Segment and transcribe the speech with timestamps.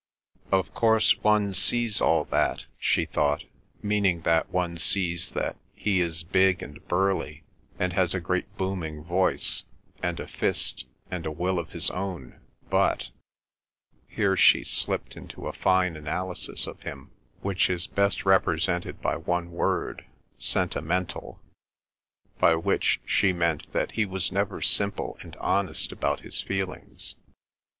[0.51, 3.43] "Of course, one sees all that," she thought,
[3.83, 7.43] meaning that one sees that he is big and burly,
[7.77, 9.63] and has a great booming voice,
[10.01, 12.39] and a fist and a will of his own;
[12.71, 13.09] "but—"
[14.07, 17.11] here she slipped into a fine analysis of him
[17.41, 20.03] which is best represented by one word,
[20.39, 21.39] "sentimental,"
[22.39, 27.13] by which she meant that he was never simple and honest about his feelings.